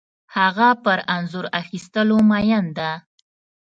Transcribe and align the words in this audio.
هغه 0.35 0.67
پر 0.83 0.99
انځور 1.15 1.45
اخیستلو 1.61 2.17
مین 2.29 2.65
ده 2.77 2.91